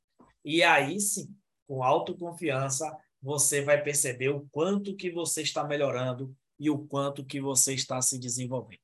E 0.45 0.63
aí 0.63 0.99
sim, 0.99 1.29
com 1.69 1.83
autoconfiança, 1.83 2.91
você 3.23 3.61
vai 3.61 3.83
perceber 3.83 4.31
o 4.31 4.49
quanto 4.51 4.97
que 4.97 5.11
você 5.11 5.43
está 5.43 5.63
melhorando 5.63 6.35
e 6.59 6.71
o 6.71 6.79
quanto 6.79 7.25
que 7.25 7.41
você 7.41 7.75
está 7.75 8.01
se 8.01 8.19
desenvolvendo. 8.19 8.81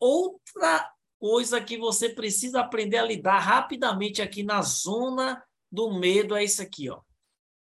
Outra 0.00 0.90
coisa 1.18 1.60
que 1.60 1.76
você 1.76 2.08
precisa 2.08 2.60
aprender 2.60 2.98
a 2.98 3.04
lidar 3.04 3.38
rapidamente 3.38 4.22
aqui 4.22 4.42
na 4.42 4.62
zona 4.62 5.42
do 5.70 5.92
medo 5.92 6.34
é 6.34 6.44
isso 6.44 6.62
aqui, 6.62 6.88
ó. 6.88 7.00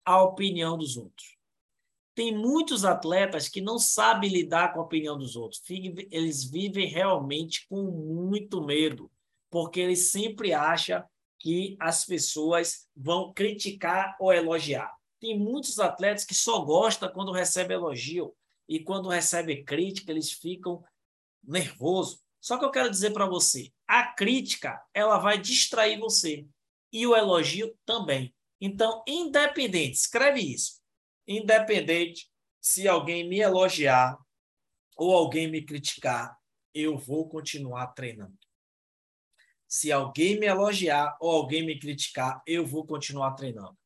A 0.05 0.23
opinião 0.23 0.77
dos 0.77 0.97
outros. 0.97 1.37
Tem 2.15 2.37
muitos 2.37 2.85
atletas 2.85 3.49
que 3.49 3.61
não 3.61 3.79
sabem 3.79 4.31
lidar 4.31 4.73
com 4.73 4.81
a 4.81 4.85
opinião 4.85 5.19
dos 5.19 5.35
outros. 5.35 5.63
Eles 5.69 6.45
vivem 6.45 6.87
realmente 6.87 7.67
com 7.69 7.83
muito 7.83 8.63
medo, 8.63 9.11
porque 9.51 9.81
eles 9.81 10.11
sempre 10.11 10.53
acham 10.53 11.03
que 11.41 11.77
as 11.81 12.05
pessoas 12.05 12.87
vão 12.97 13.33
criticar 13.33 14.17
ou 14.21 14.33
elogiar. 14.33 14.95
Tem 15.19 15.39
muitos 15.39 15.79
atletas 15.79 16.25
que 16.25 16.35
só 16.35 16.61
gostam 16.61 17.11
quando 17.11 17.33
recebem 17.33 17.77
elogio 17.77 18.35
e 18.69 18.79
quando 18.79 19.09
recebem 19.09 19.65
crítica, 19.65 20.13
eles 20.13 20.31
ficam 20.31 20.85
nervosos 21.43 22.24
só 22.45 22.59
que 22.59 22.65
eu 22.67 22.71
quero 22.71 22.91
dizer 22.91 23.15
para 23.15 23.25
você, 23.25 23.73
a 23.89 24.13
crítica, 24.13 24.79
ela 24.93 25.17
vai 25.17 25.41
distrair 25.41 25.99
você. 25.99 26.47
e 26.93 27.07
o 27.07 27.17
elogio 27.17 27.75
também. 27.87 28.35
Então, 28.61 29.03
independente, 29.09 29.95
escreve 29.95 30.41
isso. 30.41 30.79
Independente 31.27 32.31
se 32.61 32.87
alguém 32.87 33.27
me 33.27 33.39
elogiar 33.41 34.19
ou 34.95 35.17
alguém 35.17 35.51
me 35.51 35.63
criticar, 35.65 36.39
eu 36.75 36.99
vou 36.99 37.31
continuar 37.31 37.87
treinando. 37.95 38.37
Se 39.67 39.91
alguém 39.91 40.39
me 40.39 40.45
elogiar 40.45 41.17
ou 41.21 41.31
alguém 41.31 41.65
me 41.65 41.79
criticar, 41.81 42.43
eu 42.47 42.67
vou 42.67 42.87
continuar 42.87 43.33
treinando. 43.33 43.77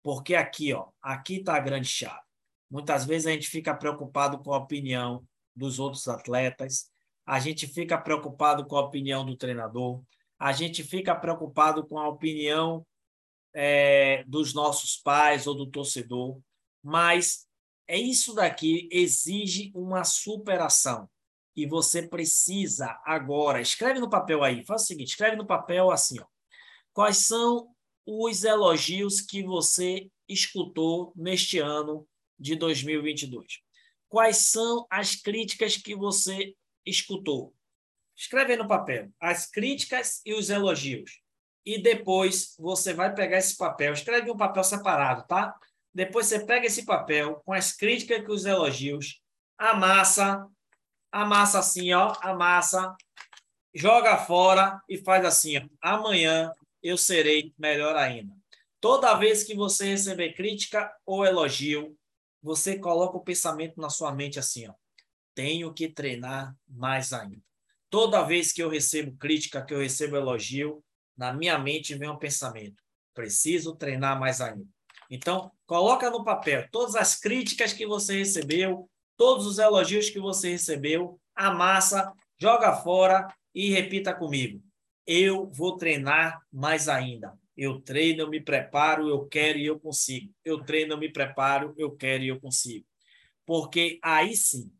Porque 0.00 0.36
aqui, 0.36 0.72
ó, 0.72 0.90
aqui 1.02 1.38
está 1.38 1.56
a 1.56 1.60
grande 1.60 1.88
chave. 1.88 2.22
Muitas 2.70 3.04
vezes 3.04 3.26
a 3.26 3.32
gente 3.32 3.48
fica 3.48 3.74
preocupado 3.74 4.38
com 4.38 4.54
a 4.54 4.58
opinião 4.58 5.26
dos 5.56 5.80
outros 5.80 6.06
atletas, 6.06 6.88
a 7.26 7.40
gente 7.40 7.66
fica 7.66 7.98
preocupado 7.98 8.64
com 8.64 8.76
a 8.76 8.82
opinião 8.82 9.26
do 9.26 9.36
treinador, 9.36 10.00
a 10.38 10.52
gente 10.52 10.84
fica 10.84 11.14
preocupado 11.14 11.84
com 11.84 11.98
a 11.98 12.08
opinião 12.08 12.86
é, 13.52 14.22
dos 14.24 14.54
nossos 14.54 14.96
pais 14.96 15.46
ou 15.46 15.54
do 15.54 15.66
torcedor, 15.66 16.38
mas 16.82 17.46
é 17.88 17.98
isso 17.98 18.34
daqui 18.34 18.88
exige 18.92 19.72
uma 19.74 20.04
superação. 20.04 21.08
E 21.56 21.66
você 21.66 22.06
precisa 22.06 23.00
agora 23.04 23.60
escreve 23.62 23.98
no 23.98 24.10
papel 24.10 24.44
aí, 24.44 24.64
faz 24.64 24.82
o 24.82 24.86
seguinte, 24.86 25.08
escreve 25.08 25.36
no 25.36 25.46
papel 25.46 25.90
assim, 25.90 26.20
ó, 26.20 26.26
quais 26.92 27.16
são 27.18 27.68
os 28.04 28.44
elogios 28.44 29.20
que 29.20 29.42
você 29.42 30.08
escutou 30.28 31.12
neste 31.16 31.58
ano 31.58 32.06
de 32.38 32.54
2022? 32.56 33.60
Quais 34.08 34.36
são 34.36 34.86
as 34.90 35.16
críticas 35.16 35.76
que 35.78 35.96
você 35.96 36.54
escutou? 36.86 37.54
Escreve 38.16 38.52
aí 38.52 38.58
no 38.58 38.68
papel 38.68 39.10
as 39.20 39.46
críticas 39.46 40.22
e 40.24 40.32
os 40.32 40.48
elogios. 40.48 41.20
E 41.64 41.82
depois 41.82 42.54
você 42.58 42.94
vai 42.94 43.12
pegar 43.12 43.38
esse 43.38 43.56
papel, 43.56 43.92
escreve 43.92 44.30
um 44.30 44.36
papel 44.36 44.62
separado, 44.62 45.26
tá? 45.26 45.54
Depois 45.92 46.26
você 46.26 46.44
pega 46.44 46.66
esse 46.66 46.84
papel 46.84 47.42
com 47.44 47.52
as 47.52 47.72
críticas 47.72 48.22
e 48.22 48.30
os 48.30 48.44
elogios, 48.46 49.20
amassa, 49.58 50.46
amassa 51.10 51.58
assim, 51.58 51.92
ó, 51.92 52.14
amassa, 52.20 52.94
joga 53.74 54.16
fora 54.16 54.80
e 54.88 54.98
faz 54.98 55.24
assim, 55.24 55.58
ó, 55.58 55.62
amanhã 55.80 56.52
eu 56.82 56.96
serei 56.96 57.52
melhor 57.58 57.96
ainda. 57.96 58.32
Toda 58.80 59.14
vez 59.14 59.42
que 59.42 59.54
você 59.54 59.86
receber 59.86 60.34
crítica 60.34 60.94
ou 61.04 61.24
elogio, 61.24 61.96
você 62.42 62.78
coloca 62.78 63.16
o 63.16 63.24
pensamento 63.24 63.80
na 63.80 63.90
sua 63.90 64.12
mente 64.14 64.38
assim, 64.38 64.68
ó, 64.68 64.74
tenho 65.36 65.72
que 65.72 65.86
treinar 65.86 66.56
mais 66.66 67.12
ainda. 67.12 67.44
Toda 67.90 68.24
vez 68.24 68.52
que 68.52 68.62
eu 68.62 68.70
recebo 68.70 69.16
crítica, 69.16 69.62
que 69.62 69.74
eu 69.74 69.78
recebo 69.78 70.16
elogio, 70.16 70.82
na 71.16 71.32
minha 71.32 71.58
mente 71.58 71.94
vem 71.94 72.08
um 72.08 72.18
pensamento: 72.18 72.82
preciso 73.14 73.76
treinar 73.76 74.18
mais 74.18 74.40
ainda. 74.40 74.66
Então, 75.08 75.52
coloca 75.66 76.10
no 76.10 76.24
papel 76.24 76.66
todas 76.72 76.96
as 76.96 77.14
críticas 77.14 77.72
que 77.72 77.86
você 77.86 78.18
recebeu, 78.18 78.90
todos 79.16 79.46
os 79.46 79.58
elogios 79.58 80.10
que 80.10 80.18
você 80.18 80.50
recebeu, 80.50 81.20
amassa, 81.34 82.12
joga 82.40 82.74
fora 82.78 83.28
e 83.54 83.70
repita 83.70 84.12
comigo. 84.12 84.60
Eu 85.06 85.48
vou 85.52 85.76
treinar 85.76 86.40
mais 86.50 86.88
ainda. 86.88 87.38
Eu 87.56 87.80
treino, 87.80 88.22
eu 88.22 88.28
me 88.28 88.40
preparo, 88.40 89.08
eu 89.08 89.26
quero 89.26 89.58
e 89.58 89.66
eu 89.66 89.78
consigo. 89.78 90.34
Eu 90.44 90.64
treino, 90.64 90.94
eu 90.94 90.98
me 90.98 91.10
preparo, 91.10 91.72
eu 91.78 91.94
quero 91.94 92.24
e 92.24 92.28
eu 92.28 92.40
consigo. 92.40 92.84
Porque 93.46 94.00
aí 94.02 94.36
sim 94.36 94.75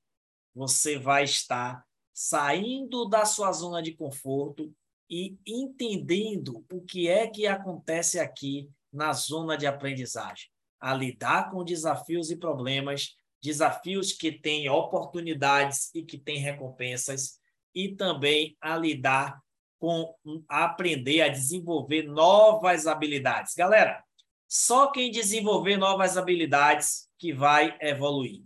você 0.56 0.98
vai 0.98 1.24
estar 1.24 1.84
saindo 2.14 3.04
da 3.04 3.26
sua 3.26 3.52
zona 3.52 3.82
de 3.82 3.92
conforto 3.92 4.74
e 5.08 5.36
entendendo 5.46 6.64
o 6.72 6.80
que 6.80 7.08
é 7.08 7.26
que 7.26 7.46
acontece 7.46 8.18
aqui 8.18 8.70
na 8.90 9.12
zona 9.12 9.58
de 9.58 9.66
aprendizagem, 9.66 10.48
a 10.80 10.94
lidar 10.94 11.50
com 11.50 11.62
desafios 11.62 12.30
e 12.30 12.36
problemas, 12.36 13.14
desafios 13.42 14.12
que 14.12 14.32
têm 14.32 14.70
oportunidades 14.70 15.94
e 15.94 16.02
que 16.02 16.16
têm 16.16 16.38
recompensas, 16.38 17.38
e 17.74 17.94
também 17.94 18.56
a 18.58 18.78
lidar 18.78 19.38
com 19.78 20.14
a 20.48 20.64
aprender 20.64 21.20
a 21.20 21.28
desenvolver 21.28 22.04
novas 22.04 22.86
habilidades. 22.86 23.54
Galera, 23.54 24.02
só 24.48 24.90
quem 24.90 25.10
desenvolver 25.10 25.76
novas 25.76 26.16
habilidades 26.16 27.10
que 27.18 27.34
vai 27.34 27.76
evoluir. 27.78 28.45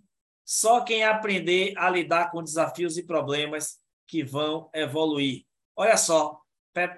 Só 0.53 0.81
quem 0.81 1.05
aprender 1.05 1.75
a 1.79 1.89
lidar 1.89 2.33
com 2.33 2.43
desafios 2.43 2.99
e 2.99 3.05
problemas 3.05 3.79
que 4.05 4.25
vão 4.25 4.69
evoluir. 4.75 5.47
Olha 5.77 5.97
só, 5.97 6.43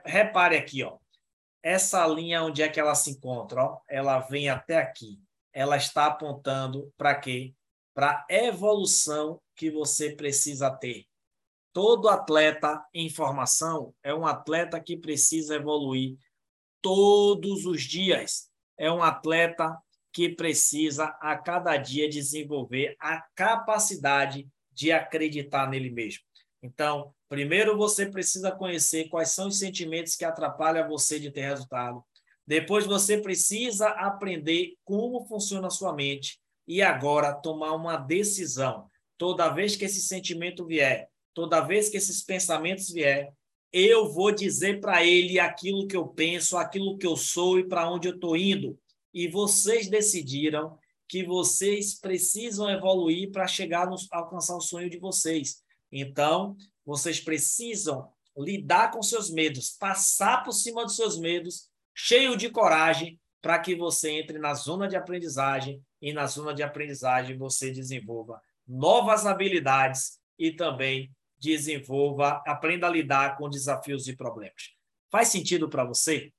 repare 0.07 0.57
aqui, 0.57 0.83
ó. 0.83 0.97
Essa 1.62 2.07
linha 2.07 2.43
onde 2.43 2.62
é 2.62 2.69
que 2.71 2.81
ela 2.81 2.95
se 2.95 3.11
encontra, 3.11 3.62
ó, 3.62 3.81
ela 3.87 4.21
vem 4.21 4.49
até 4.49 4.79
aqui. 4.79 5.21
Ela 5.53 5.77
está 5.77 6.07
apontando 6.07 6.91
para 6.97 7.15
quê? 7.15 7.55
Para 7.93 8.25
evolução 8.31 9.38
que 9.55 9.71
você 9.71 10.17
precisa 10.17 10.71
ter. 10.71 11.05
Todo 11.75 12.09
atleta 12.09 12.83
em 12.95 13.11
formação 13.11 13.95
é 14.03 14.15
um 14.15 14.27
atleta 14.27 14.81
que 14.81 14.97
precisa 14.97 15.57
evoluir 15.57 16.17
todos 16.81 17.67
os 17.67 17.83
dias. 17.83 18.51
É 18.79 18.91
um 18.91 19.03
atleta 19.03 19.79
que 20.12 20.29
precisa 20.29 21.07
a 21.20 21.37
cada 21.37 21.77
dia 21.77 22.09
desenvolver 22.09 22.94
a 23.01 23.25
capacidade 23.35 24.46
de 24.70 24.92
acreditar 24.92 25.68
nele 25.68 25.90
mesmo. 25.90 26.22
Então, 26.62 27.12
primeiro 27.29 27.77
você 27.77 28.07
precisa 28.07 28.53
conhecer 28.53 29.09
quais 29.09 29.31
são 29.31 29.48
os 29.48 29.59
sentimentos 29.59 30.14
que 30.14 30.25
atrapalham 30.25 30.88
você 30.88 31.18
de 31.18 31.31
ter 31.31 31.42
resultado. 31.42 32.05
Depois 32.46 32.87
você 32.87 33.18
precisa 33.18 33.88
aprender 33.88 34.75
como 34.85 35.27
funciona 35.27 35.68
a 35.68 35.70
sua 35.70 35.92
mente 35.92 36.38
e 36.68 36.83
agora 36.83 37.33
tomar 37.33 37.72
uma 37.72 37.96
decisão. 37.96 38.87
Toda 39.16 39.48
vez 39.51 39.77
que 39.77 39.85
esse 39.85 40.03
sentimento 40.03 40.66
vier, 40.66 41.09
toda 41.35 41.61
vez 41.61 41.88
que 41.88 41.96
esses 41.96 42.22
pensamentos 42.22 42.90
vier, 42.90 43.33
eu 43.72 44.12
vou 44.12 44.31
dizer 44.33 44.81
para 44.81 45.05
ele 45.05 45.40
aquilo 45.40 45.87
que 45.87 45.96
eu 45.96 46.07
penso, 46.07 46.59
aquilo 46.59 46.98
que 46.98 47.07
eu 47.07 47.16
sou 47.16 47.59
e 47.59 47.66
para 47.66 47.90
onde 47.90 48.09
eu 48.09 48.14
estou 48.14 48.37
indo 48.37 48.79
e 49.12 49.29
vocês 49.29 49.88
decidiram 49.88 50.79
que 51.09 51.25
vocês 51.25 51.98
precisam 51.98 52.70
evoluir 52.70 53.31
para 53.31 53.46
chegar 53.46 53.87
no 53.87 53.96
alcançar 54.11 54.57
o 54.57 54.61
sonho 54.61 54.88
de 54.88 54.98
vocês. 54.98 55.62
Então, 55.90 56.57
vocês 56.85 57.20
precisam 57.20 58.09
lidar 58.37 58.90
com 58.90 59.03
seus 59.03 59.31
medos, 59.31 59.77
passar 59.79 60.42
por 60.42 60.53
cima 60.53 60.85
dos 60.85 60.96
seus 60.96 61.18
medos, 61.18 61.68
cheio 61.94 62.37
de 62.37 62.48
coragem, 62.48 63.20
para 63.42 63.59
que 63.59 63.75
você 63.75 64.12
entre 64.12 64.38
na 64.38 64.55
zona 64.55 64.88
de 64.88 64.96
aprendizagem 64.96 65.83
e 66.01 66.12
na 66.12 66.27
zona 66.27 66.55
de 66.55 66.62
aprendizagem 66.62 67.37
você 67.37 67.70
desenvolva 67.70 68.40
novas 68.66 69.27
habilidades 69.27 70.18
e 70.38 70.53
também 70.53 71.11
desenvolva, 71.38 72.40
aprenda 72.46 72.87
a 72.87 72.90
lidar 72.90 73.37
com 73.37 73.51
desafios 73.51 74.07
e 74.07 74.16
problemas. 74.16 74.70
Faz 75.11 75.29
sentido 75.29 75.68
para 75.68 75.85
você? 75.85 76.33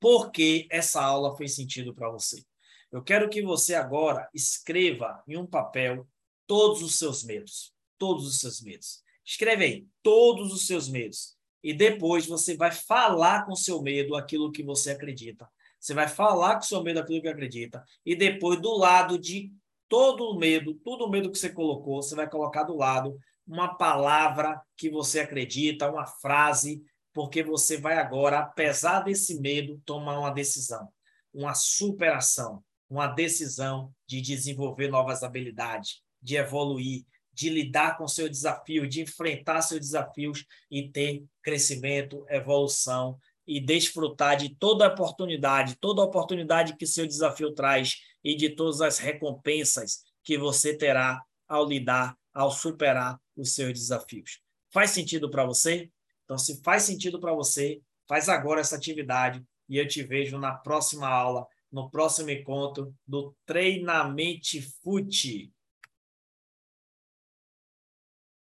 Por 0.00 0.32
que 0.32 0.66
essa 0.70 1.02
aula 1.02 1.36
fez 1.36 1.54
sentido 1.54 1.94
para 1.94 2.10
você. 2.10 2.42
Eu 2.90 3.02
quero 3.02 3.28
que 3.28 3.42
você 3.42 3.74
agora 3.74 4.28
escreva 4.34 5.22
em 5.28 5.36
um 5.36 5.46
papel 5.46 6.08
todos 6.46 6.82
os 6.82 6.98
seus 6.98 7.22
medos, 7.22 7.72
todos 7.96 8.26
os 8.26 8.40
seus 8.40 8.60
medos. 8.60 9.04
Escreve 9.24 9.64
aí 9.64 9.86
todos 10.02 10.52
os 10.52 10.66
seus 10.66 10.88
medos 10.88 11.36
e 11.62 11.72
depois 11.72 12.26
você 12.26 12.56
vai 12.56 12.72
falar 12.72 13.44
com 13.44 13.54
seu 13.54 13.80
medo 13.80 14.16
aquilo 14.16 14.50
que 14.50 14.62
você 14.62 14.90
acredita. 14.90 15.48
Você 15.78 15.94
vai 15.94 16.08
falar 16.08 16.56
com 16.56 16.62
seu 16.62 16.82
medo 16.82 16.98
aquilo 16.98 17.22
que 17.22 17.28
acredita 17.28 17.84
e 18.04 18.16
depois 18.16 18.60
do 18.60 18.76
lado 18.76 19.18
de 19.18 19.52
todo 19.88 20.30
o 20.30 20.38
medo, 20.38 20.74
todo 20.74 21.04
o 21.04 21.10
medo 21.10 21.30
que 21.30 21.38
você 21.38 21.50
colocou, 21.50 22.02
você 22.02 22.14
vai 22.14 22.28
colocar 22.28 22.64
do 22.64 22.76
lado 22.76 23.16
uma 23.46 23.76
palavra 23.76 24.60
que 24.76 24.88
você 24.88 25.20
acredita, 25.20 25.90
uma 25.90 26.06
frase 26.06 26.82
porque 27.12 27.42
você 27.42 27.76
vai 27.76 27.98
agora, 27.98 28.40
apesar 28.40 29.00
desse 29.00 29.40
medo, 29.40 29.80
tomar 29.84 30.18
uma 30.18 30.30
decisão, 30.30 30.88
uma 31.32 31.54
superação, 31.54 32.62
uma 32.88 33.06
decisão 33.06 33.92
de 34.06 34.20
desenvolver 34.20 34.88
novas 34.88 35.22
habilidades, 35.22 36.02
de 36.22 36.36
evoluir, 36.36 37.04
de 37.32 37.48
lidar 37.48 37.96
com 37.96 38.06
seu 38.06 38.28
desafio, 38.28 38.88
de 38.88 39.02
enfrentar 39.02 39.62
seus 39.62 39.80
desafios 39.80 40.44
e 40.70 40.88
ter 40.88 41.24
crescimento, 41.42 42.24
evolução 42.28 43.18
e 43.46 43.60
desfrutar 43.60 44.36
de 44.36 44.54
toda 44.54 44.88
oportunidade, 44.88 45.76
toda 45.80 46.02
oportunidade 46.02 46.76
que 46.76 46.86
seu 46.86 47.06
desafio 47.06 47.52
traz 47.52 47.96
e 48.22 48.36
de 48.36 48.50
todas 48.50 48.80
as 48.80 48.98
recompensas 48.98 50.02
que 50.22 50.36
você 50.36 50.76
terá 50.76 51.22
ao 51.48 51.66
lidar, 51.66 52.16
ao 52.32 52.50
superar 52.50 53.18
os 53.36 53.54
seus 53.54 53.72
desafios. 53.72 54.40
Faz 54.72 54.90
sentido 54.90 55.30
para 55.30 55.44
você? 55.44 55.90
Então, 56.30 56.38
se 56.38 56.62
faz 56.62 56.84
sentido 56.84 57.18
para 57.18 57.34
você, 57.34 57.82
faz 58.06 58.28
agora 58.28 58.60
essa 58.60 58.76
atividade 58.76 59.44
e 59.68 59.78
eu 59.78 59.88
te 59.88 60.00
vejo 60.04 60.38
na 60.38 60.52
próxima 60.52 61.08
aula, 61.08 61.44
no 61.72 61.90
próximo 61.90 62.30
encontro 62.30 62.94
do 63.04 63.34
Treinamento 63.44 64.62
Fute. 64.80 65.52